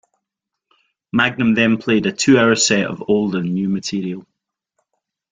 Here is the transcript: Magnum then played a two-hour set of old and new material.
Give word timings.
Magnum 1.13 1.53
then 1.53 1.77
played 1.77 2.07
a 2.07 2.11
two-hour 2.11 2.55
set 2.55 2.87
of 2.87 3.03
old 3.07 3.35
and 3.35 3.53
new 3.53 3.69
material. 3.69 4.25